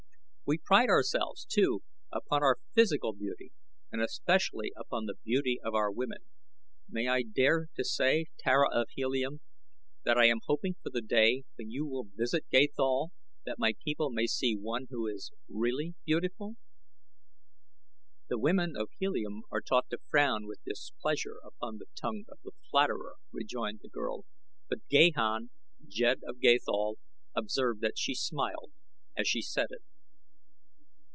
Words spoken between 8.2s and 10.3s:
Tara of Helium, that I